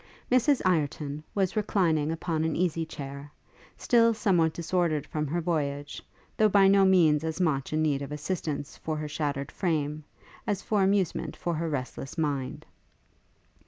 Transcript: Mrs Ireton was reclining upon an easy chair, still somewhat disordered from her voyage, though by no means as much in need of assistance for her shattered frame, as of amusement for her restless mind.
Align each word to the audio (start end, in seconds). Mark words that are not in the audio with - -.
Mrs 0.31 0.63
Ireton 0.65 1.23
was 1.35 1.55
reclining 1.55 2.11
upon 2.11 2.43
an 2.43 2.55
easy 2.55 2.87
chair, 2.87 3.31
still 3.77 4.15
somewhat 4.15 4.51
disordered 4.51 5.05
from 5.05 5.27
her 5.27 5.41
voyage, 5.41 6.01
though 6.35 6.49
by 6.49 6.67
no 6.67 6.85
means 6.85 7.23
as 7.23 7.39
much 7.39 7.71
in 7.71 7.83
need 7.83 8.01
of 8.01 8.11
assistance 8.11 8.75
for 8.77 8.97
her 8.97 9.07
shattered 9.07 9.51
frame, 9.51 10.03
as 10.47 10.63
of 10.63 10.71
amusement 10.71 11.35
for 11.35 11.53
her 11.53 11.69
restless 11.69 12.17
mind. 12.17 12.65